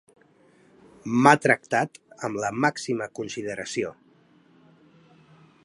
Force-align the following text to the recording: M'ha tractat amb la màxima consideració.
M'ha 1.25 1.33
tractat 1.43 1.99
amb 2.29 2.41
la 2.45 2.51
màxima 2.65 3.09
consideració. 3.21 3.93